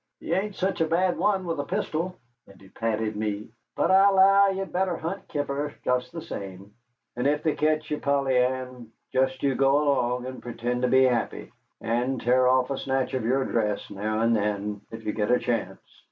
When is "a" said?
0.81-0.87, 1.59-1.63, 12.71-12.79, 15.29-15.37